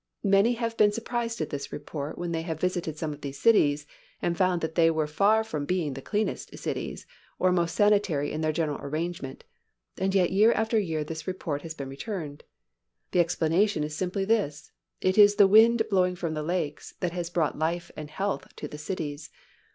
[0.23, 3.85] Many have been surprised at this report when they have visited some of these cities
[4.19, 7.05] and found that they were far from being the cleanest cities,
[7.37, 9.43] or most sanitary in their general arrangement,
[9.99, 12.43] and yet year after year this report has been returned.
[13.11, 17.29] The explanation is simply this, it is the wind blowing from the lakes that has
[17.29, 19.29] brought life and health to the cities.